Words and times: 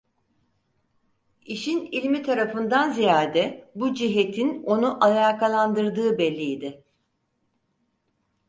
İşin 1.45 1.85
ilmi 1.91 2.21
tarafından 2.23 2.91
ziyade 2.91 3.71
bu 3.75 3.93
cihetin 3.93 4.63
onu 4.63 5.03
alakalandırdığı 5.05 6.17
belli 6.17 6.43
idi. 6.43 6.83